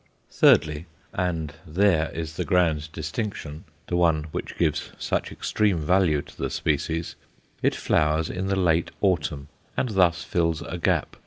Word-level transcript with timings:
Thirdly 0.31 0.87
and 1.13 1.53
there 1.63 2.09
is 2.09 2.35
the 2.35 2.43
grand 2.43 2.91
distinction, 2.91 3.65
the 3.85 3.95
one 3.95 4.23
which 4.31 4.57
gives 4.57 4.93
such 4.97 5.31
extreme 5.31 5.77
value 5.77 6.23
to 6.23 6.37
the 6.39 6.49
species 6.49 7.15
it 7.61 7.75
flowers 7.75 8.27
in 8.27 8.47
the 8.47 8.55
late 8.55 8.89
autumn, 8.99 9.47
and 9.77 9.89
thus 9.89 10.23
fills 10.23 10.63
a 10.63 10.79
gap. 10.79 11.17